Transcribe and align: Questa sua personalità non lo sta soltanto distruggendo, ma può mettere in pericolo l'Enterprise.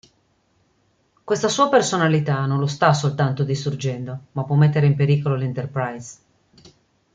Questa 1.23 1.47
sua 1.47 1.69
personalità 1.69 2.47
non 2.47 2.57
lo 2.57 2.65
sta 2.65 2.91
soltanto 2.91 3.43
distruggendo, 3.43 4.19
ma 4.31 4.43
può 4.45 4.55
mettere 4.55 4.87
in 4.87 4.95
pericolo 4.95 5.35
l'Enterprise. 5.35 6.17